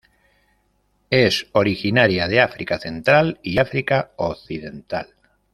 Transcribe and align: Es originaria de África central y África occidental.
Es 1.11 1.45
originaria 1.51 2.27
de 2.27 2.41
África 2.41 2.79
central 2.79 3.39
y 3.43 3.59
África 3.59 4.09
occidental. 4.15 5.13